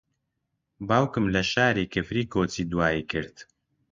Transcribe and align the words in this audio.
باوکم 0.87 1.25
لە 1.35 1.41
شاری 1.51 1.85
کفری 1.93 2.23
کۆچی 2.33 2.63
دوایی 2.71 3.03
کرد. 3.11 3.35